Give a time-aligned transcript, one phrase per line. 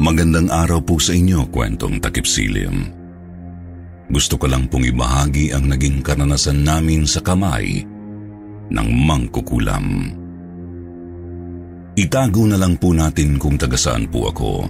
[0.00, 2.88] Magandang araw po sa inyo, kwentong takip silim.
[4.08, 7.84] Gusto ko lang pong ibahagi ang naging karanasan namin sa kamay
[8.72, 10.16] ng mangkukulam.
[11.92, 14.64] Itago na lang po natin kung taga saan po ako.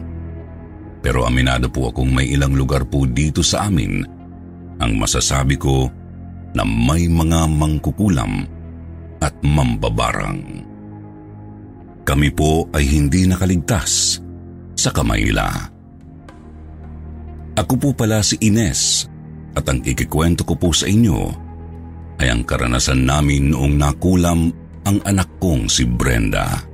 [1.06, 4.02] Pero aminado po akong may ilang lugar po dito sa amin
[4.82, 5.86] ang masasabi ko
[6.50, 8.42] na may mga mangkukulam
[9.22, 10.66] at mambabarang.
[12.02, 14.18] Kami po ay hindi nakaligtas
[14.82, 15.70] sa kamay nila.
[17.54, 19.06] Ako po pala si Ines
[19.54, 21.30] at ang ikikwento ko po sa inyo
[22.18, 24.50] ay ang karanasan namin noong nakulam
[24.82, 26.66] ang anak kong si Brenda.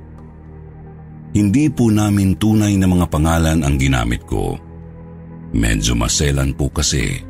[1.29, 4.57] Hindi po namin tunay na mga pangalan ang ginamit ko.
[5.53, 7.21] Medyo maselan po kasi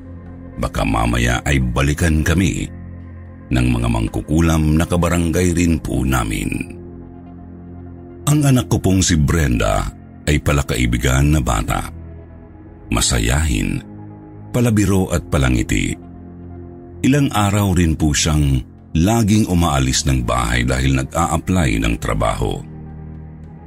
[0.55, 2.71] baka mamaya ay balikan kami
[3.51, 6.79] ng mga mangkukulam na kabarangay rin po namin.
[8.29, 11.87] Ang anak ko pong si Brenda ay palakaibigan na bata.
[12.89, 13.79] Masayahin,
[14.49, 15.93] palabiro at palangiti.
[17.05, 18.59] Ilang araw rin po siyang
[18.97, 22.59] laging umaalis ng bahay dahil nag-a-apply ng trabaho.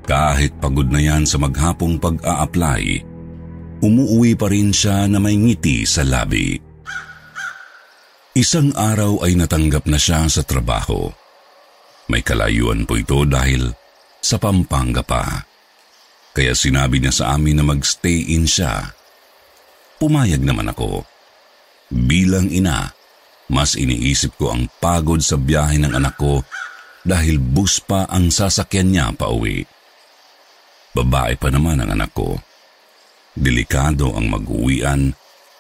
[0.03, 2.83] Kahit pagod na yan sa maghapong pag-a-apply,
[3.81, 6.59] umuuwi pa rin siya na may ngiti sa labi.
[8.33, 11.13] Isang araw ay natanggap na siya sa trabaho.
[12.09, 13.71] May kalayuan po ito dahil
[14.19, 15.52] sa Pampanga pa.
[16.33, 18.97] Kaya sinabi niya sa amin na magstay in siya.
[20.01, 21.05] Pumayag naman ako.
[21.93, 22.89] Bilang ina,
[23.53, 26.41] mas iniisip ko ang pagod sa biyahe ng anak ko
[27.05, 29.61] dahil bus pa ang sasakyan niya pa uwi.
[30.97, 32.41] Babae pa naman ang anak ko.
[33.33, 35.13] Delikado ang mag-uwian,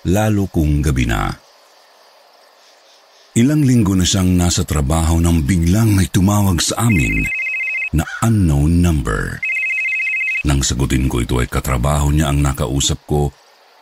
[0.08, 1.32] lalo kung gabi na.
[3.32, 7.24] Ilang linggo na siyang nasa trabaho nang biglang may tumawag sa amin
[7.96, 9.40] na unknown number.
[10.42, 13.30] Nang sagutin ko ito ay katrabaho niya ang nakausap ko,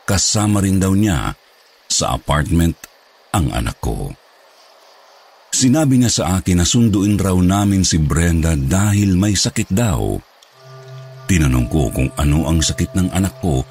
[0.04, 1.32] kasama rin daw niya
[1.88, 2.76] sa apartment
[3.32, 4.12] ang anak ko.
[5.50, 10.20] Sinabi niya sa akin na sunduin raw namin si Brenda dahil may sakit daw.
[11.26, 13.64] Tinanong ko kung ano ang sakit ng anak ko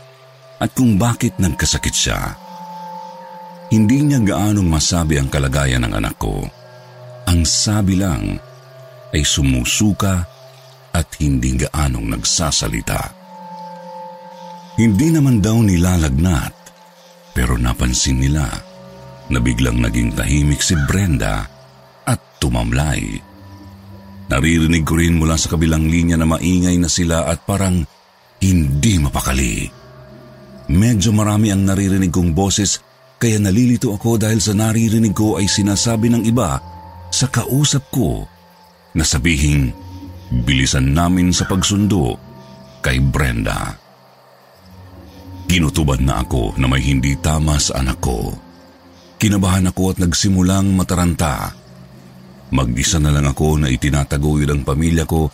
[0.59, 2.35] at kung bakit nagkasakit siya.
[3.69, 6.41] Hindi niya gaanong masabi ang kalagayan ng anak ko.
[7.29, 8.41] Ang sabi lang
[9.13, 10.25] ay sumusuka
[10.93, 13.01] at hindi gaanong nagsasalita.
[14.79, 16.55] Hindi naman daw nilalagnat
[17.35, 18.47] pero napansin nila
[19.29, 21.45] na biglang naging tahimik si Brenda
[22.07, 23.19] at tumamlay.
[24.29, 27.81] Naririnig ko rin mula sa kabilang linya na maingay na sila at parang
[28.39, 29.67] hindi mapakali.
[30.69, 32.77] Medyo marami ang naririnig kong boses
[33.19, 36.61] kaya nalilito ako dahil sa naririnig ko ay sinasabi ng iba
[37.09, 38.23] sa kausap ko
[38.93, 39.73] na sabihing
[40.29, 42.15] bilisan namin sa pagsundo
[42.85, 43.75] kay Brenda.
[45.49, 48.29] Kinutuban na ako na may hindi tama sa anak ko.
[49.17, 51.51] Kinabahan ako at nagsimulang mataranta.
[52.53, 55.27] Mag-isa na lang ako na itinataguyod ang pamilya ko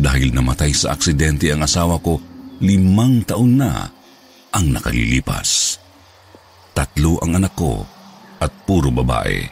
[0.00, 2.16] dahil namatay sa aksidente ang asawa ko
[2.64, 3.84] limang taon na
[4.50, 5.76] ang nakalilipas.
[6.72, 7.84] Tatlo ang anak ko
[8.40, 9.44] at puro babae.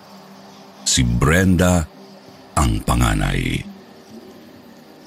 [0.89, 1.85] Si Brenda
[2.57, 3.68] ang panganay.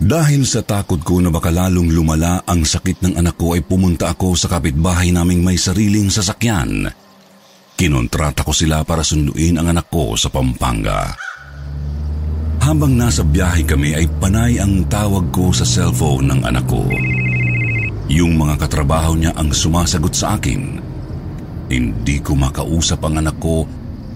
[0.02, 4.10] Dahil sa takot ko na baka lalong lumala ang sakit ng anak ko ay pumunta
[4.10, 6.90] ako sa kapitbahay naming may sariling sasakyan.
[7.78, 11.14] Kinontrata ko sila para sunduin ang anak ko sa Pampanga.
[12.66, 16.82] Habang nasa biyahe kami ay panay ang tawag ko sa cellphone ng anak ko.
[18.10, 20.82] Yung mga katrabaho niya ang sumasagot sa akin.
[21.70, 23.70] Hindi ko makausap ang anak ko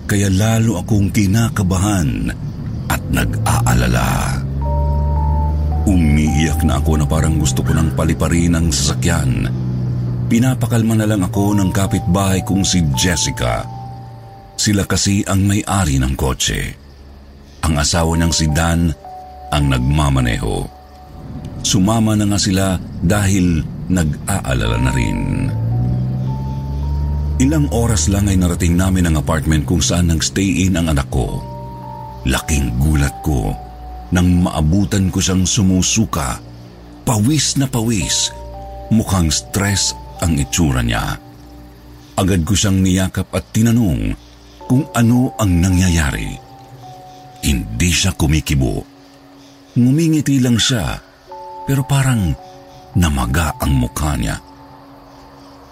[0.10, 2.34] kaya lalo akong kinakabahan
[2.90, 4.45] at nag-aalala.
[5.86, 9.46] Umiiyak na ako na parang gusto ko nang paliparin ang sasakyan.
[10.26, 13.62] Pinapakalma na lang ako ng kapitbahay kong si Jessica.
[14.58, 16.74] Sila kasi ang may-ari ng kotse.
[17.62, 18.90] Ang asawa niyang si Dan
[19.54, 20.66] ang nagmamaneho.
[21.62, 25.20] Sumama na nga sila dahil nag-aalala na rin.
[27.38, 31.46] Ilang oras lang ay narating namin ang apartment kung saan nag-stay in ang anak ko.
[32.26, 33.65] Laking gulat ko
[34.16, 36.40] nang maabutan ko siyang sumusuka.
[37.04, 38.32] Pawis na pawis.
[38.88, 39.92] Mukhang stress
[40.24, 41.20] ang itsura niya.
[42.16, 44.16] Agad ko siyang niyakap at tinanong
[44.72, 46.32] kung ano ang nangyayari.
[47.44, 48.88] Hindi siya kumikibo.
[49.76, 50.96] Ngumingiti lang siya
[51.68, 52.32] pero parang
[52.96, 54.40] namaga ang mukha niya.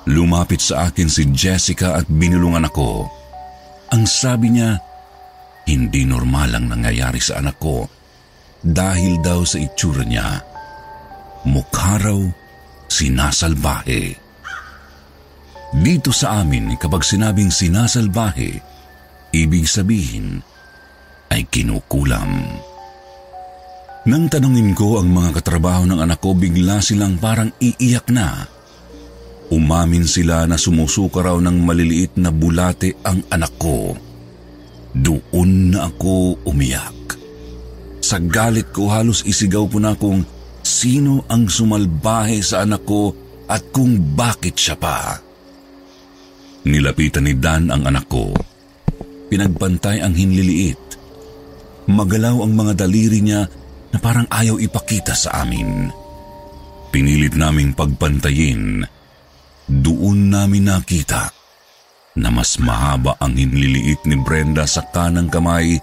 [0.04, 3.08] Lumapit sa akin si Jessica at binulungan ako.
[3.96, 4.76] Ang sabi niya,
[5.64, 8.03] hindi normal ang nangyayari sa anak ko
[8.64, 10.40] dahil daw sa itsura niya.
[11.44, 12.20] Mukha raw
[12.88, 14.16] sinasalbahe.
[15.74, 18.62] Dito sa amin, kapag sinabing sinasalbahe,
[19.36, 20.40] ibig sabihin
[21.34, 22.46] ay kinukulam.
[24.04, 28.46] Nang tanungin ko ang mga katrabaho ng anak ko, bigla silang parang iiyak na.
[29.50, 33.96] Umamin sila na sumusuka raw ng maliliit na bulate ang anak ko.
[34.94, 37.23] Doon na ako umiyak.
[38.04, 40.28] Sa galit ko halos isigaw po na kung
[40.60, 43.16] sino ang sumalbahe sa anak ko
[43.48, 45.16] at kung bakit siya pa.
[46.68, 48.36] Nilapitan ni Dan ang anak ko.
[49.32, 51.00] Pinagbantay ang hinliliit.
[51.88, 53.48] Magalaw ang mga daliri niya
[53.96, 55.88] na parang ayaw ipakita sa amin.
[56.92, 58.84] Pinilit naming pagpantayin.
[59.64, 61.32] Doon namin nakita
[62.20, 65.80] na mas mahaba ang hinliliit ni Brenda sa kanang kamay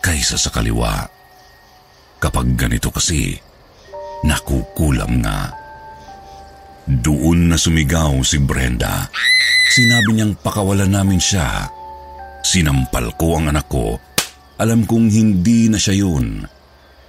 [0.00, 1.19] kaysa sa kaliwa.
[2.20, 3.32] Kapag ganito kasi,
[4.28, 5.48] nakukulam nga.
[6.84, 9.08] Doon na sumigaw si Brenda.
[9.72, 11.70] Sinabi niyang pakawalan namin siya.
[12.44, 13.96] Sinampal ko ang anak ko.
[14.60, 16.44] Alam kong hindi na siya yun.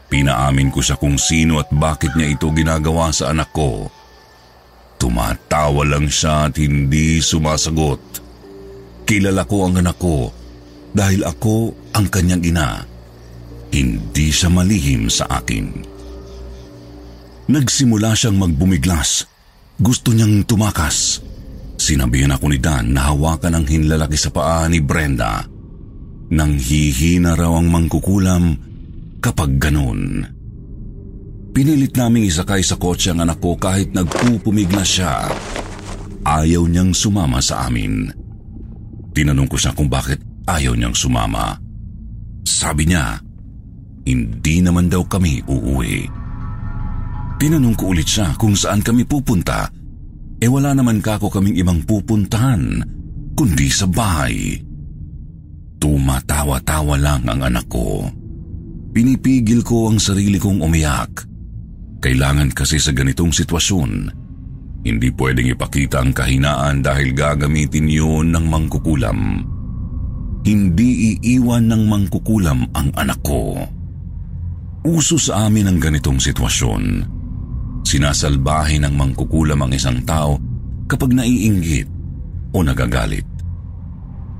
[0.07, 3.91] Pinaamin ko siya kung sino at bakit niya ito ginagawa sa anak ko.
[4.95, 7.99] Tumatawa lang siya at hindi sumasagot.
[9.03, 10.31] Kilala ko ang anak ko
[10.91, 12.90] dahil ako ang kanyang ina.
[13.71, 15.65] Hindi siya malihim sa akin.
[17.51, 19.27] Nagsimula siyang magbumiglas.
[19.79, 21.23] Gusto niyang tumakas.
[21.79, 25.41] Sinabihan ako ni Dan na hawakan ang hinlalaki sa paa ni Brenda.
[26.31, 28.55] Nang hihina raw ang mangkukulam
[29.19, 30.23] kapag ganun.
[31.51, 35.27] Pinilit naming isakay sa kotse ang anak ko kahit nagpupumiglas siya.
[36.23, 38.07] Ayaw niyang sumama sa amin.
[39.11, 41.59] Tinanong ko siya kung bakit ayaw niyang sumama.
[42.47, 43.19] Sabi niya,
[44.05, 46.09] hindi naman daw kami uuwi.
[47.41, 49.65] Tinanong ko ulit siya kung saan kami pupunta.
[50.41, 52.81] E wala naman kako kaming ibang pupuntahan,
[53.33, 54.57] kundi sa bahay.
[55.81, 58.05] Tumatawa-tawa lang ang anak ko.
[58.93, 61.25] Pinipigil ko ang sarili kong umiyak.
[62.01, 63.91] Kailangan kasi sa ganitong sitwasyon,
[64.81, 69.45] hindi pwedeng ipakita ang kahinaan dahil gagamitin yun ng mangkukulam.
[70.41, 73.61] Hindi iiwan ng mangkukulam ang anak ko.
[74.81, 77.05] Uso sa amin ang ganitong sitwasyon.
[77.85, 80.41] Sinasalbahin ng mangkukulam ang isang tao
[80.89, 81.85] kapag naiinggit
[82.49, 83.27] o nagagalit.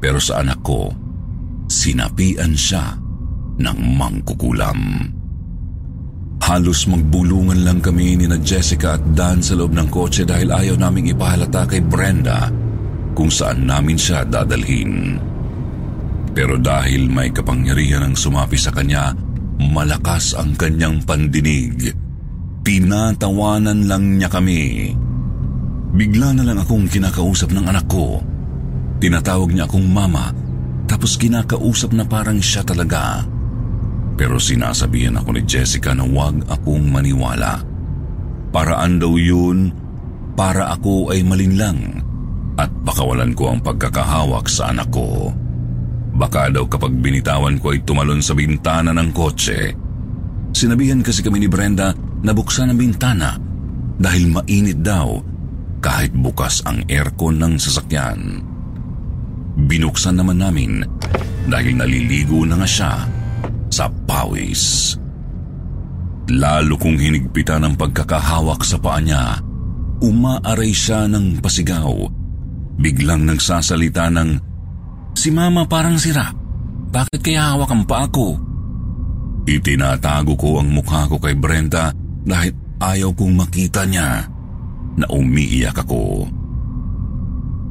[0.02, 0.90] Pero sa anak ko,
[1.70, 2.98] sinapian siya
[3.62, 4.82] ng mangkukulam.
[6.42, 10.74] Halos magbulungan lang kami ni na Jessica at Dan sa loob ng kotse dahil ayaw
[10.74, 12.50] naming ipahalata kay Brenda
[13.14, 15.22] kung saan namin siya dadalhin.
[16.34, 19.14] Pero dahil may kapangyarihan ang sumapi sa kanya,
[19.70, 21.94] malakas ang kanyang pandinig.
[22.66, 24.94] Tinatawanan lang niya kami.
[25.94, 28.22] Bigla na lang akong kinakausap ng anak ko.
[29.02, 30.34] Tinatawag niya akong mama,
[30.90, 33.26] tapos kinakausap na parang siya talaga.
[34.18, 37.62] Pero sinasabihan ako ni Jessica na huwag akong maniwala.
[38.54, 39.74] Paraan daw yun
[40.38, 42.04] para ako ay malinlang
[42.60, 45.32] at pakawalan ko ang pagkakahawak sa anak ko.
[46.12, 49.72] Baka daw kapag binitawan ko ay tumalon sa bintana ng kotse.
[50.52, 53.40] Sinabihan kasi kami ni Brenda na buksan ang bintana
[53.96, 55.24] dahil mainit daw
[55.82, 58.44] kahit bukas ang aircon ng sasakyan.
[59.66, 60.84] Binuksan naman namin
[61.48, 62.94] dahil naliligo na nga siya
[63.72, 64.96] sa pawis.
[66.32, 69.42] Lalo kong hinigpitan ang pagkakahawak sa paa niya.
[70.00, 71.92] Umaaray siya ng pasigaw.
[72.80, 74.30] Biglang nagsasalita ng,
[75.16, 76.32] Si mama parang sira.
[76.92, 78.36] Bakit kaya hawak ang paa ko?
[79.48, 81.90] Itinatago ko ang mukha ko kay Brenda
[82.22, 84.28] dahil ayaw kong makita niya
[85.00, 86.28] na umiiyak ako.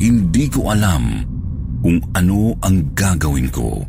[0.01, 1.05] Hindi ko alam
[1.85, 3.85] kung ano ang gagawin ko.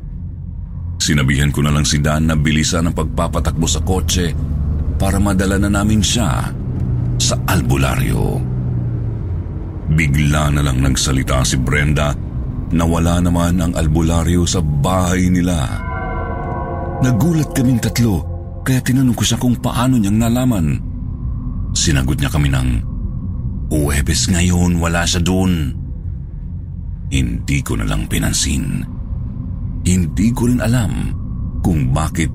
[1.01, 4.35] Sinabihan ko na lang si Dan na bilisan ang pagpapatakbo sa kotse
[4.99, 6.51] para madala na namin siya
[7.17, 8.37] sa albularyo.
[9.91, 12.13] Bigla na lang nagsalita si Brenda
[12.71, 15.55] na wala naman ang albularyo sa bahay nila.
[17.01, 18.23] Nagulat kaming tatlo
[18.61, 20.67] kaya tinanong ko siya kung paano niyang nalaman.
[21.73, 22.69] Sinagot niya kami ng,
[23.71, 25.71] Uwebes ngayon, wala siya doon.
[27.07, 28.83] Hindi ko na lang pinansin.
[29.81, 31.15] Hindi ko rin alam
[31.63, 32.27] kung bakit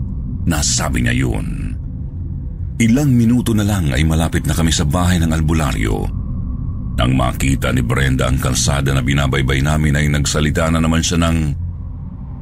[0.49, 1.77] nasabi niya yun.
[2.77, 6.16] Ilang minuto na lang ay malapit na kami sa bahay ng albularyo.
[6.97, 11.39] Nang makita ni Brenda ang kalsada na binabaybay namin ay nagsalita na naman siya ng,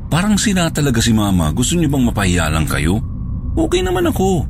[0.06, 3.02] Parang sina talaga si Mama, gusto niyo bang mapahiya lang kayo?
[3.58, 4.46] Okay naman ako.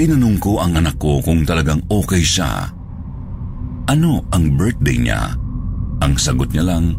[0.00, 2.72] Tinanong ko ang anak ko kung talagang okay siya.
[3.84, 5.36] Ano ang birthday niya?
[6.00, 6.96] Ang sagot niya lang,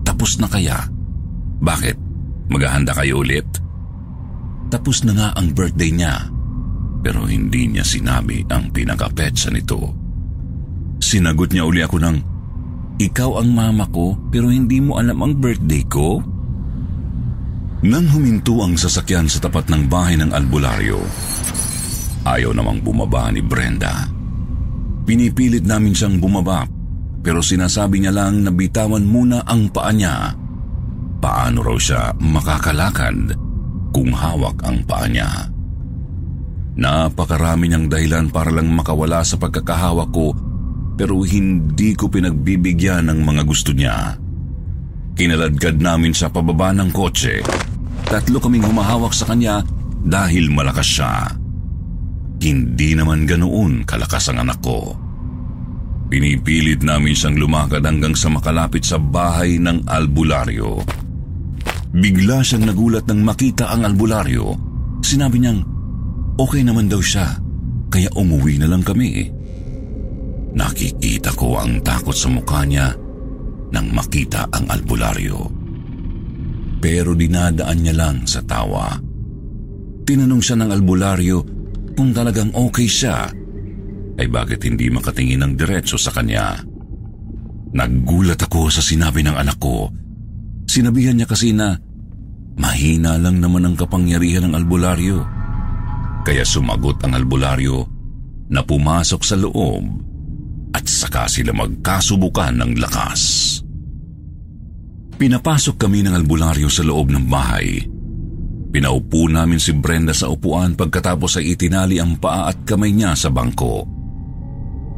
[0.00, 0.80] tapos na kaya?
[1.60, 1.96] Bakit?
[2.48, 3.44] Maghahanda kayo ulit?
[4.72, 6.24] Tapos na nga ang birthday niya,
[7.04, 10.01] pero hindi niya sinabi ang pinakapetsa nito.
[11.02, 12.16] Sinagot niya uli ako ng,
[13.02, 16.22] Ikaw ang mama ko pero hindi mo alam ang birthday ko?
[17.82, 21.02] Nang huminto ang sasakyan sa tapat ng bahay ng albularyo,
[22.22, 24.06] ayaw namang bumaba ni Brenda.
[25.02, 26.62] Pinipilit namin siyang bumaba
[27.26, 30.30] pero sinasabi niya lang na bitawan muna ang paa niya.
[31.18, 33.34] Paano raw siya makakalakad
[33.90, 35.50] kung hawak ang paa niya?
[36.78, 40.30] Napakarami niyang dahilan para lang makawala sa pagkakahawak ko
[40.96, 44.16] pero hindi ko pinagbibigyan ng mga gusto niya.
[45.12, 47.44] Kinaladkad namin sa pababa ng kotse
[48.12, 49.64] Tatlo kaming humahawak sa kanya
[50.04, 51.32] dahil malakas siya.
[52.44, 54.92] Hindi naman ganoon kalakas ang anak ko.
[56.12, 60.84] Pinipilit namin siyang lumakad hanggang sa makalapit sa bahay ng albularyo.
[61.96, 64.52] Bigla siyang nagulat nang makita ang albularyo.
[65.00, 65.64] Sinabi niyang,
[66.36, 67.40] okay naman daw siya,
[67.88, 69.32] kaya umuwi na lang kami.
[70.52, 72.92] Nakikita ko ang takot sa mukha niya
[73.72, 75.62] nang makita ang albularyo
[76.82, 78.98] pero dinadaan niya lang sa tawa.
[80.02, 81.38] Tinanong siya ng albularyo
[81.94, 83.30] kung talagang okay siya,
[84.18, 86.58] ay bakit hindi makatingin ng diretso sa kanya.
[87.72, 89.88] Naggulat ako sa sinabi ng anak ko.
[90.66, 91.78] Sinabihan niya kasi na
[92.58, 95.22] mahina lang naman ang kapangyarihan ng albularyo.
[96.26, 97.86] Kaya sumagot ang albularyo
[98.50, 99.86] na pumasok sa loob
[100.72, 103.22] at saka sila magkasubukan ng lakas.
[105.20, 107.78] Pinapasok kami ng albularyo sa loob ng bahay.
[108.72, 113.28] Pinaupo namin si Brenda sa upuan pagkatapos ay itinali ang paa at kamay niya sa
[113.28, 113.84] bangko.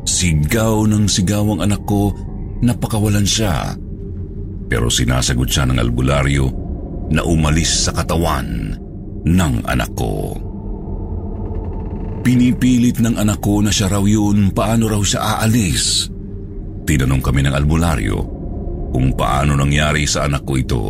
[0.07, 2.14] Sigaw ng sigaw ang anak ko,
[2.62, 3.75] napakawalan siya.
[4.71, 6.47] Pero sinasagot siya ng albularyo
[7.11, 8.78] na umalis sa katawan
[9.26, 10.38] ng anak ko.
[12.25, 16.09] Pinipilit ng anak ko na siya raw yun, paano raw siya aalis?
[16.88, 18.19] Tinanong kami ng albularyo
[18.97, 20.85] kung paano nangyari sa anak ko ito.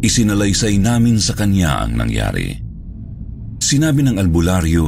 [0.00, 2.48] Isinalaysay namin sa kanya ang nangyari.
[3.60, 4.84] Sinabi ng albularyo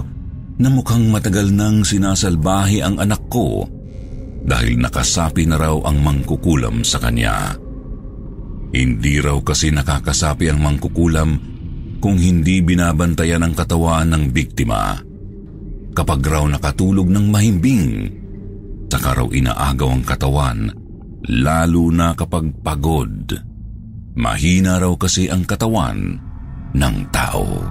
[0.57, 3.69] na mukhang matagal nang sinasalbahi ang anak ko
[4.49, 7.53] dahil nakasapi na raw ang mangkukulam sa kanya.
[8.73, 11.31] Hindi raw kasi nakakasapi ang mangkukulam
[12.01, 15.08] kung hindi binabantayan ang katawan ng biktima.
[15.99, 18.07] Kapag raw nakatulog ng mahimbing,
[18.87, 20.71] saka raw inaagaw ang katawan
[21.27, 23.35] lalo na kapag pagod.
[24.15, 26.15] Mahina raw kasi ang katawan
[26.71, 27.67] ng tao.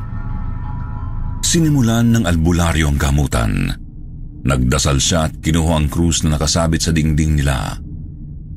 [1.39, 3.71] Sinimulan ng albularyo ang gamutan.
[4.43, 7.79] Nagdasal siya at kinuha ang krus na nakasabit sa dingding nila.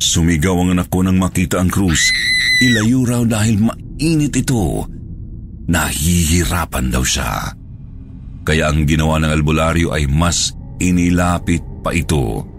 [0.02, 2.10] Sumigaw ang anak ko nang makita ang krus.
[2.58, 4.82] Ilayo raw dahil mainit ito.
[5.70, 7.59] Nahihirapan daw siya.
[8.44, 12.50] Kaya ang ginawa ng albularyo ay mas inilapit pa ito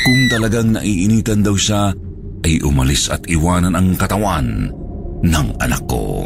[0.00, 1.92] kung talagang naiinitan daw siya,
[2.40, 4.72] ay umalis at iwanan ang katawan
[5.20, 6.24] ng anak ko.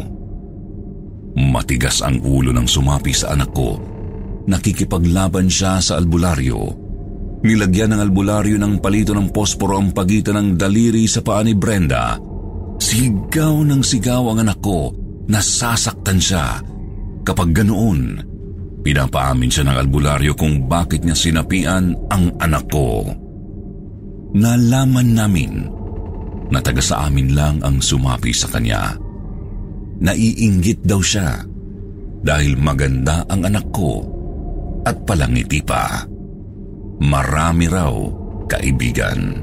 [1.35, 3.75] Matigas ang ulo ng sumapi sa anak ko.
[4.47, 6.59] Nakikipaglaban siya sa albularyo.
[7.43, 12.15] Nilagyan ng albularyo ng palito ng posporo ang pagitan ng daliri sa paa ni Brenda.
[12.79, 14.95] Sigaw ng sigaw ang anak ko.
[15.27, 16.63] Nasasaktan siya.
[17.27, 18.01] Kapag ganoon,
[18.85, 23.01] pinapaamin siya ng albularyo kung bakit niya sinapian ang anak ko.
[24.37, 25.53] Nalaman namin
[26.53, 28.93] na taga sa amin lang ang sumapi sa kanya.
[30.05, 31.41] Naiinggit daw siya
[32.21, 34.05] dahil maganda ang anak ko
[34.85, 36.05] at palangiti pa.
[37.01, 37.95] Marami raw
[38.45, 39.41] kaibigan.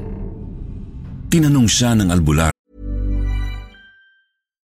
[1.27, 2.52] Tinanong siya ng albular.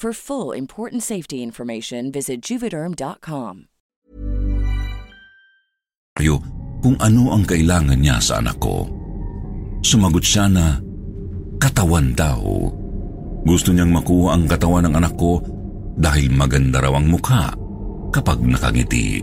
[0.00, 3.68] For full important safety information, visit juvederm.com.
[6.80, 8.88] kung ano ang kailangan niya sa anak ko.
[9.84, 10.80] Sumagot siya na
[11.60, 12.40] katawan daw.
[13.44, 15.44] Gusto niyang makuha ang katawan ng anak ko
[16.00, 17.52] dahil maganda raw ang mukha
[18.08, 19.20] kapag nakangiti.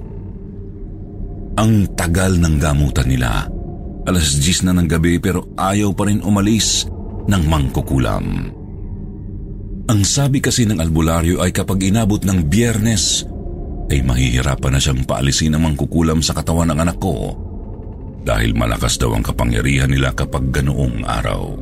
[1.57, 3.49] Ang tagal ng gamutan nila.
[4.05, 6.85] Alas 10 na ng gabi pero ayaw pa rin umalis
[7.25, 8.56] ng mangkukulam.
[9.87, 13.23] Ang sabi kasi ng albularyo ay kapag inabot ng biyernes,
[13.87, 17.39] ay mahihirapan na siyang paalisin ang mangkukulam sa katawan ng anak ko
[18.27, 21.55] dahil malakas daw ang kapangyarihan nila kapag ganoong araw.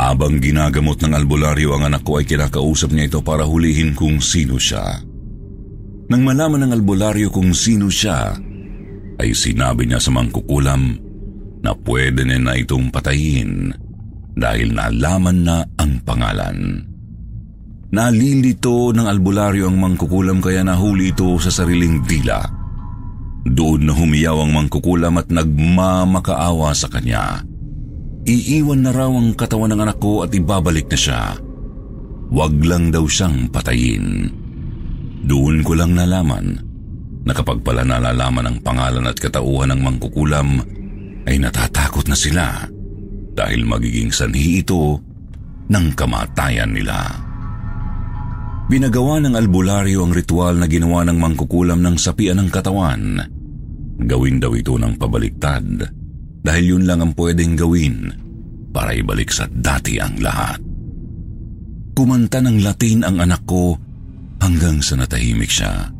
[0.00, 4.56] Habang ginagamot ng albularyo ang anak ko ay kinakausap niya ito para hulihin kung sino
[4.56, 5.04] siya.
[6.08, 8.32] Nang malaman ng albularyo kung sino siya,
[9.20, 10.96] ay sinabi niya sa mangkukulam
[11.60, 13.68] na pwede niya na itong patayin
[14.36, 16.86] dahil nalaman na ang pangalan.
[17.90, 22.38] Nalilito ng albularyo ang mangkukulam kaya nahuli ito sa sariling dila.
[23.50, 27.42] Doon na humiyaw ang mangkukulam at nagmamakaawa sa kanya.
[28.30, 31.22] Iiwan na raw ang katawan ng anak ko at ibabalik na siya.
[32.30, 34.30] Huwag lang daw siyang patayin.
[35.26, 36.62] Doon ko lang nalaman
[37.26, 40.62] na kapag pala nalalaman ang pangalan at katauhan ng mangkukulam,
[41.26, 42.64] ay natatakot na sila
[43.40, 45.00] dahil magiging sanhi ito
[45.72, 47.08] ng kamatayan nila.
[48.68, 53.16] Binagawa ng albularyo ang ritual na ginawa ng mangkukulam ng sapian ng katawan.
[54.04, 55.64] Gawin daw ito ng pabaliktad
[56.44, 58.12] dahil yun lang ang pwedeng gawin
[58.70, 60.60] para ibalik sa dati ang lahat.
[61.96, 63.74] Kumanta ng Latin ang anak ko
[64.38, 65.90] hanggang sa natahimik siya.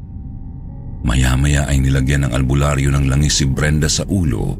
[1.01, 4.57] Maya-maya ay nilagyan ng albularyo ng langis si Brenda sa ulo,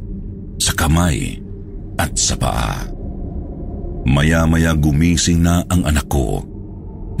[0.57, 1.50] sa kamay
[1.97, 2.87] at sa paa.
[4.07, 6.41] Maya-maya gumising na ang anak ko.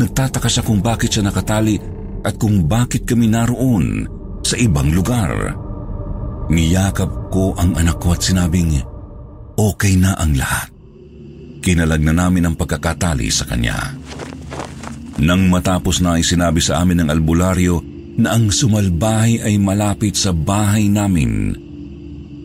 [0.01, 1.77] Nagtataka siya kung bakit siya nakatali
[2.25, 4.09] at kung bakit kami naroon
[4.41, 5.53] sa ibang lugar.
[6.49, 8.81] Niyakap ko ang anak ko at sinabing,
[9.55, 10.67] okay na ang lahat.
[11.61, 13.77] Kinalag na namin ang pagkakatali sa kanya.
[15.21, 17.77] Nang matapos na ay sinabi sa amin ng albularyo
[18.17, 21.53] na ang sumalbahay ay malapit sa bahay namin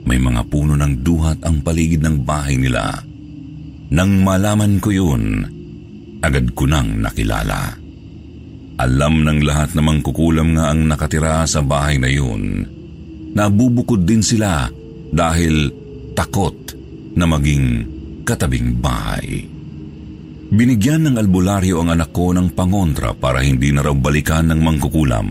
[0.06, 3.02] may mga puno ng duhat ang paligid ng bahay nila.
[3.90, 5.42] Nang malaman ko yun,
[6.22, 7.74] agad ko nang nakilala.
[8.76, 12.62] Alam ng lahat na mangkukulam nga ang nakatira sa bahay na yun.
[13.34, 14.70] Nabubukod din sila
[15.10, 15.74] dahil
[16.14, 16.54] takot
[17.18, 17.66] na maging
[18.22, 19.42] katabing bahay.
[20.46, 25.28] Binigyan ng albularyo ang anak ko ng pangontra para hindi na raw balikan ng mangkukulam.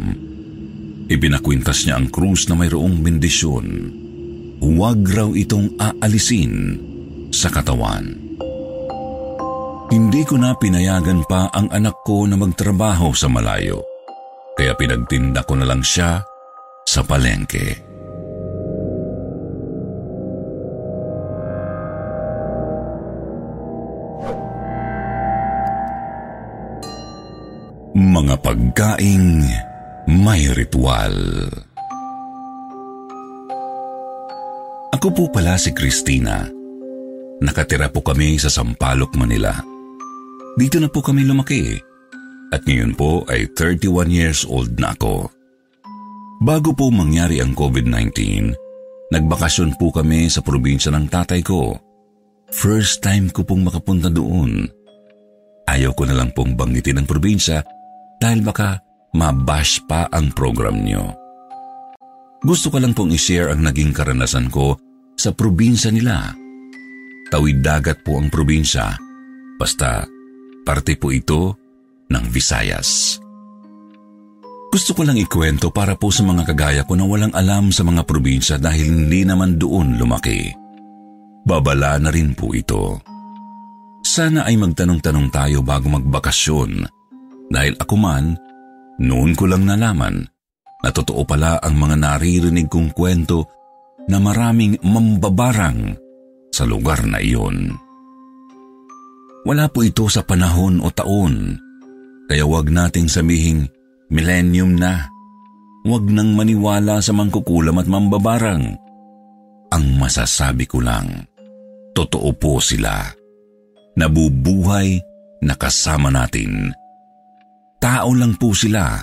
[1.08, 3.68] Ipinakwintas niya ang krus na mayroong bendisyon
[4.60, 6.80] huwag raw itong aalisin
[7.32, 8.16] sa katawan.
[9.92, 13.86] Hindi ko na pinayagan pa ang anak ko na magtrabaho sa malayo,
[14.58, 16.26] kaya pinagtinda ko na lang siya
[16.84, 17.86] sa palengke.
[27.96, 29.48] Mga pagkaing
[30.12, 31.16] may ritual.
[34.96, 36.48] Ako po pala si Christina.
[37.44, 39.52] Nakatira po kami sa Sampaloc, Manila.
[40.56, 41.76] Dito na po kami lumaki.
[42.56, 45.28] At ngayon po ay 31 years old na ako.
[46.40, 48.56] Bago po mangyari ang COVID-19,
[49.12, 51.76] nagbakasyon po kami sa probinsya ng tatay ko.
[52.56, 54.64] First time ko pong makapunta doon.
[55.68, 57.68] Ayaw ko na lang pong banggitin ang probinsya
[58.16, 58.80] dahil baka
[59.12, 61.12] mabash pa ang program niyo.
[62.48, 64.85] Gusto ko lang pong i-share ang naging karanasan ko
[65.26, 66.38] sa probinsya nila.
[67.34, 68.94] Tawid dagat po ang probinsya,
[69.58, 70.06] basta
[70.62, 71.58] parte po ito
[72.14, 73.18] ng Visayas.
[74.70, 78.06] Gusto ko lang ikwento para po sa mga kagaya ko na walang alam sa mga
[78.06, 80.54] probinsya dahil hindi naman doon lumaki.
[81.48, 83.02] Babala na rin po ito.
[84.06, 86.72] Sana ay magtanong-tanong tayo bago magbakasyon
[87.50, 88.38] dahil ako man,
[89.02, 90.22] noon ko lang nalaman
[90.86, 93.50] na totoo pala ang mga naririnig kong kwento
[94.10, 95.98] na maraming mambabarang
[96.54, 97.74] sa lugar na iyon.
[99.46, 101.58] Wala po ito sa panahon o taon,
[102.26, 103.70] kaya wag nating samihing
[104.10, 105.10] Millennium na.
[105.86, 108.64] Huwag nang maniwala sa mangkukulam at mambabarang.
[109.70, 111.30] Ang masasabi ko lang,
[111.94, 113.06] totoo po sila.
[113.98, 114.98] Nabubuhay
[115.46, 116.74] na kasama natin.
[117.78, 118.98] Tao lang po sila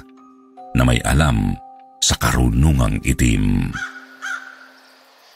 [0.74, 1.54] na may alam
[2.02, 3.70] sa karunungang itim.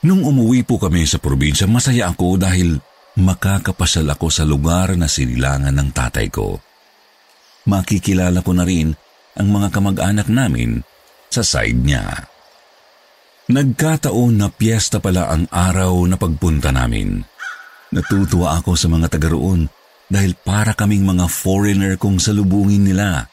[0.06, 2.78] Nung umuwi po kami sa probinsya, masaya ako dahil
[3.18, 6.62] makakapasal ako sa lugar na sinilangan ng tatay ko.
[7.66, 8.94] Makikilala ko na rin
[9.34, 10.78] ang mga kamag-anak namin
[11.26, 12.06] sa side niya.
[13.50, 17.26] Nagkataon na piyesta pala ang araw na pagpunta namin.
[17.90, 19.66] Natutuwa ako sa mga taga roon
[20.06, 23.26] dahil para kaming mga foreigner kung salubungin nila.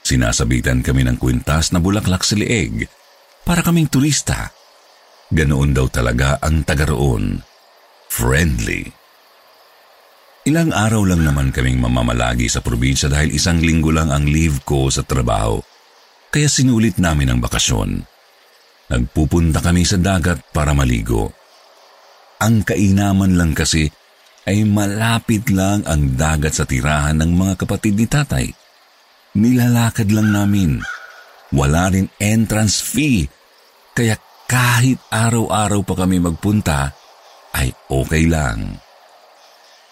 [0.00, 2.88] Sinasabitan kami ng kwintas na bulaklak sa leeg
[3.44, 4.56] para kaming turista.
[5.28, 7.36] Ganoon daw talaga ang taga roon.
[8.08, 8.88] Friendly.
[10.48, 14.88] Ilang araw lang naman kaming mamamalagi sa probinsya dahil isang linggo lang ang leave ko
[14.88, 15.60] sa trabaho.
[16.32, 18.00] Kaya sinulit namin ang bakasyon.
[18.88, 21.36] Nagpupunta kami sa dagat para maligo.
[22.40, 23.84] Ang kainaman lang kasi
[24.48, 28.48] ay malapit lang ang dagat sa tirahan ng mga kapatid ni tatay.
[29.36, 30.80] Nilalakad lang namin.
[31.52, 33.28] Wala rin entrance fee.
[33.92, 34.16] Kaya
[34.48, 36.88] kahit araw-araw pa kami magpunta,
[37.52, 38.80] ay okay lang.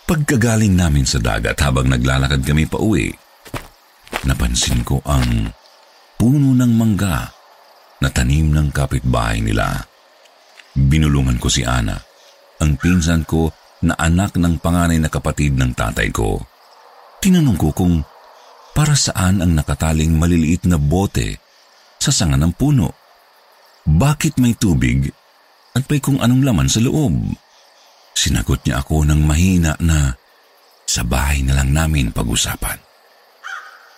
[0.09, 3.13] Pagkagaling namin sa dagat habang naglalakad kami pa uwi,
[4.25, 5.53] napansin ko ang
[6.17, 7.29] puno ng mangga
[8.01, 9.77] na tanim ng kapitbahay nila.
[10.73, 12.01] Binulungan ko si Ana,
[12.63, 13.53] ang pinsan ko
[13.85, 16.41] na anak ng panganay na kapatid ng tatay ko.
[17.21, 18.01] Tinanong ko kung
[18.73, 21.37] para saan ang nakataling maliliit na bote
[22.01, 23.06] sa sanga ng puno.
[23.87, 25.07] Bakit may tubig
[25.79, 27.15] at may kung anong laman sa loob?
[28.17, 30.11] Sinagot niya ako ng mahina na
[30.83, 32.83] sa bahay na lang namin pag-usapan.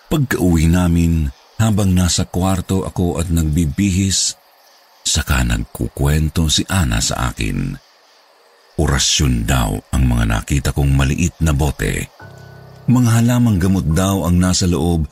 [0.08, 1.28] Pagka-uwi namin,
[1.60, 4.36] habang nasa kwarto ako at nagbibihis,
[5.04, 7.76] saka nagkukwento si Ana sa akin.
[8.78, 12.06] Orasyon daw ang mga nakita kong maliit na bote.
[12.88, 15.04] Mga halamang gamot daw ang nasa loob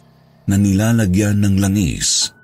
[0.46, 2.35] na nilalagyan ng langis.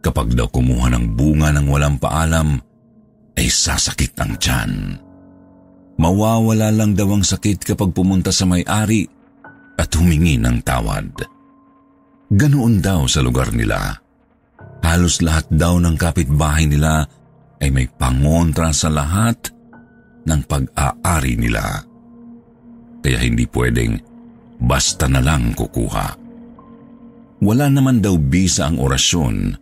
[0.00, 2.56] Kapag daw kumuha ng bunga ng walang paalam,
[3.36, 4.72] ay sasakit ang tiyan.
[6.00, 9.04] Mawawala lang daw ang sakit kapag pumunta sa may-ari
[9.76, 11.12] at humingi ng tawad.
[12.32, 14.00] Ganoon daw sa lugar nila.
[14.80, 17.04] Halos lahat daw ng kapitbahay nila
[17.60, 19.52] ay may pangontra sa lahat
[20.24, 21.84] ng pag-aari nila.
[23.04, 24.00] Kaya hindi pwedeng
[24.56, 26.08] basta na lang kukuha.
[27.44, 29.59] Wala naman daw bisa ang orasyon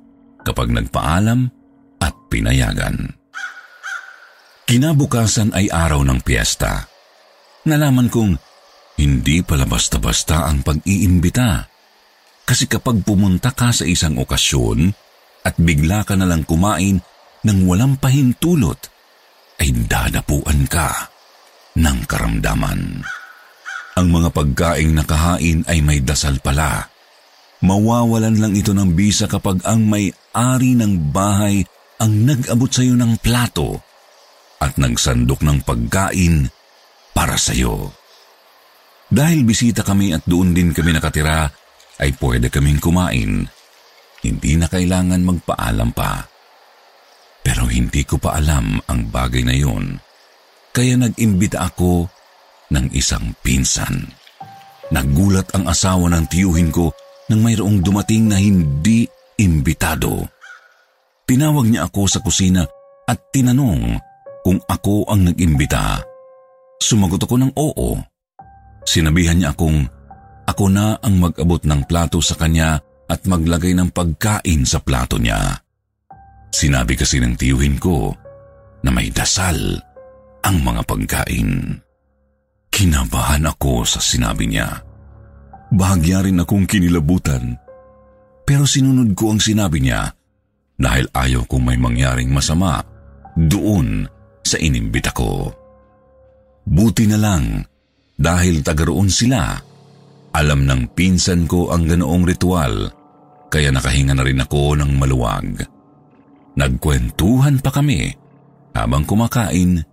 [0.48, 1.52] kapag nagpaalam
[2.00, 3.12] at pinayagan.
[4.64, 6.88] Kinabukasan ay araw ng piyesta.
[7.68, 8.32] Nalaman kong
[9.00, 11.68] hindi pala basta-basta ang pag-iimbita.
[12.48, 14.88] Kasi kapag pumunta ka sa isang okasyon
[15.44, 17.00] at bigla ka na lang kumain
[17.44, 18.80] ng walang pahintulot,
[19.60, 21.12] ay dadapuan ka
[21.78, 23.04] ng karamdaman.
[23.98, 26.86] Ang mga pagkaing nakahain ay may dasal pala.
[27.62, 29.82] Mawawalan lang ito ng bisa kapag ang
[30.38, 31.66] may-ari ng bahay
[31.98, 33.74] ang nag-abot sa iyo ng plato
[34.62, 36.46] at nagsandok ng pagkain
[37.10, 37.90] para sa iyo.
[39.10, 41.50] Dahil bisita kami at doon din kami nakatira,
[41.98, 43.50] ay pwede kaming kumain.
[44.22, 46.22] Hindi na kailangan magpaalam pa.
[47.42, 49.98] Pero hindi ko pa alam ang bagay na yun.
[50.70, 52.06] Kaya nag-imbita ako
[52.70, 54.06] ng isang pinsan.
[54.94, 56.94] Nagulat ang asawa ng tiyuhin ko
[57.26, 60.26] nang mayroong dumating na hindi imbitado.
[61.24, 62.66] Tinawag niya ako sa kusina
[63.06, 63.96] at tinanong
[64.42, 66.02] kung ako ang nag-imbita.
[66.82, 67.96] Sumagot ako ng oo.
[68.84, 69.84] Sinabihan niya akong
[70.48, 75.60] ako na ang mag-abot ng plato sa kanya at maglagay ng pagkain sa plato niya.
[76.48, 78.16] Sinabi kasi ng tiyuhin ko
[78.80, 79.56] na may dasal
[80.40, 81.76] ang mga pagkain.
[82.72, 84.80] Kinabahan ako sa sinabi niya.
[85.68, 87.67] Bahagya rin akong kinilabutan.
[88.48, 90.08] Pero sinunod ko ang sinabi niya
[90.80, 92.80] dahil ayaw kong may mangyaring masama
[93.36, 94.08] doon
[94.40, 95.52] sa inimbita ko.
[96.64, 97.60] Buti na lang
[98.16, 99.60] dahil tagaroon sila.
[100.32, 102.88] Alam ng pinsan ko ang ganoong ritual
[103.52, 105.68] kaya nakahinga na rin ako ng maluwag.
[106.56, 108.12] Nagkwentuhan pa kami
[108.72, 109.84] habang kumakain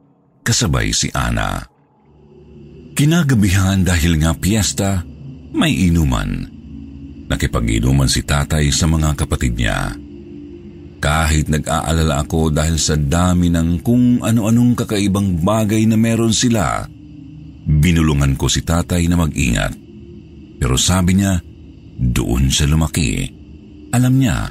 [0.48, 1.60] kasabay si Ana.
[2.96, 5.04] Kinagabihan dahil nga piyesta,
[5.52, 6.55] may inuman.
[7.26, 9.98] Nakipag-inuman si tatay sa mga kapatid niya.
[11.02, 16.86] Kahit nag-aalala ako dahil sa dami ng kung ano-anong kakaibang bagay na meron sila,
[17.66, 19.74] binulungan ko si tatay na mag-ingat.
[20.62, 21.42] Pero sabi niya,
[21.98, 23.26] doon siya lumaki.
[23.94, 24.50] Alam niya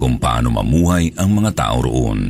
[0.00, 2.20] kung paano mamuhay ang mga tao roon.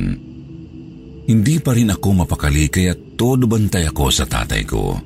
[1.31, 4.99] Hindi pa rin ako mapakali kaya todo bantay ako sa tatay ko.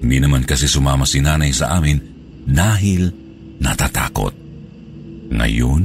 [0.00, 2.00] Hindi naman kasi sumama si nanay sa amin
[2.42, 3.21] dahil
[3.62, 4.34] natatakot.
[5.32, 5.82] Ngayon,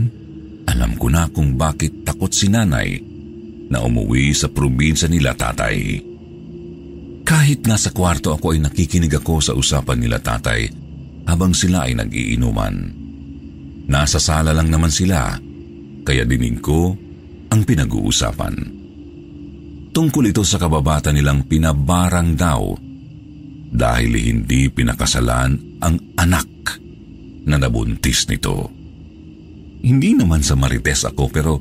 [0.68, 3.00] alam ko na kung bakit takot si nanay
[3.70, 6.02] na umuwi sa probinsya nila tatay.
[7.28, 10.68] Kahit nasa kwarto ako ay nakikinig ako sa usapan nila tatay
[11.28, 12.76] habang sila ay nag-iinuman.
[13.88, 15.36] Nasa sala lang naman sila,
[16.04, 16.96] kaya dinig ko
[17.52, 18.56] ang pinag-uusapan.
[19.92, 22.76] Tungkol ito sa kababata nilang pinabarang daw
[23.68, 26.48] dahil hindi pinakasalan ang anak
[27.48, 28.70] na nabuntis nito.
[29.82, 31.58] Hindi naman sa marites ako pero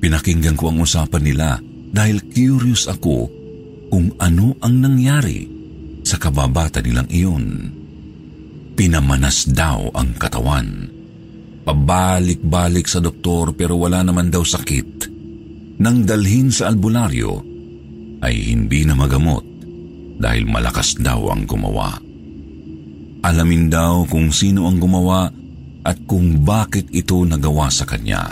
[0.00, 1.60] pinakinggan ko ang usapan nila
[1.92, 3.28] dahil curious ako
[3.92, 5.44] kung ano ang nangyari
[6.02, 7.46] sa kababata nilang iyon.
[8.76, 10.88] Pinamanas daw ang katawan.
[11.66, 15.10] Pabalik-balik sa doktor pero wala naman daw sakit.
[15.82, 17.42] Nang dalhin sa albularyo
[18.22, 19.44] ay hindi na magamot
[20.16, 22.05] dahil malakas daw ang gumawa.
[23.26, 25.26] Alamin daw kung sino ang gumawa
[25.82, 28.22] at kung bakit ito nagawa sa kanya.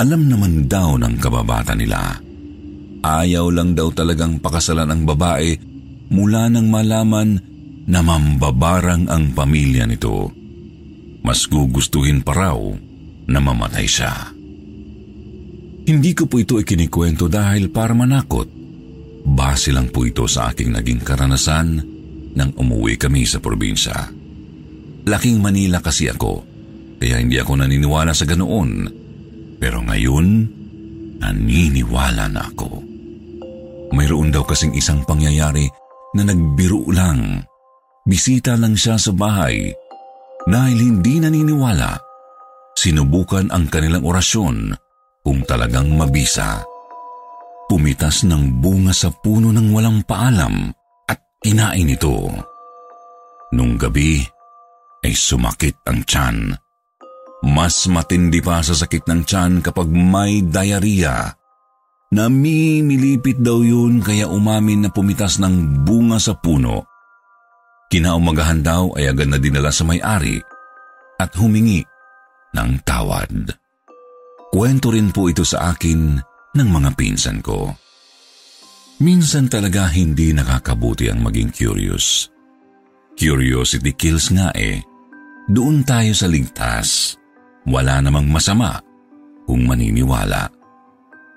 [0.00, 2.16] Alam naman daw ng kababata nila.
[3.04, 5.52] Ayaw lang daw talagang pakasalan ang babae
[6.08, 7.36] mula nang malaman
[7.84, 10.32] na mambabarang ang pamilya nito.
[11.20, 12.56] Mas gugustuhin pa raw
[13.28, 14.32] na mamatay siya.
[15.84, 18.48] Hindi ko po ito ikinikwento dahil para manakot.
[19.28, 21.99] Base lang po ito sa aking naging karanasan
[22.40, 24.08] nang umuwi kami sa probinsya.
[25.04, 26.40] Laking Manila kasi ako,
[26.96, 28.88] kaya hindi ako naniniwala sa ganoon.
[29.60, 30.26] Pero ngayon,
[31.20, 32.80] naniniwala na ako.
[33.92, 35.68] Mayroon daw kasing isang pangyayari
[36.16, 37.44] na nagbiro lang.
[38.08, 39.68] Bisita lang siya sa bahay.
[40.48, 42.00] Dahil hindi naniniwala,
[42.72, 44.72] sinubukan ang kanilang orasyon
[45.20, 46.64] kung talagang mabisa.
[47.68, 50.79] Pumitas ng bunga sa puno ng walang paalam
[51.40, 52.28] Kinain ito.
[53.56, 54.20] Nung gabi
[55.00, 56.52] ay sumakit ang tiyan.
[57.40, 61.32] Mas matindi pa sa sakit ng tiyan kapag may diarrhea.
[62.12, 66.84] Namimilipit daw yun kaya umamin na pumitas ng bunga sa puno.
[67.88, 70.36] Kinaumagahan daw ay agad na dinala sa may-ari
[71.16, 71.80] at humingi
[72.52, 73.48] ng tawad.
[74.52, 76.20] Kwento rin po ito sa akin
[76.52, 77.72] ng mga pinsan ko.
[79.00, 82.28] Minsan talaga hindi nakakabuti ang maging curious.
[83.16, 84.84] Curiosity kills nga eh.
[85.48, 87.16] Doon tayo sa ligtas.
[87.64, 88.76] Wala namang masama
[89.48, 90.52] kung maniniwala.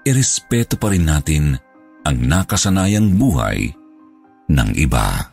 [0.03, 1.55] Irespeto pa rin natin
[2.03, 3.71] ang nakasanayang buhay
[4.51, 5.32] ng iba.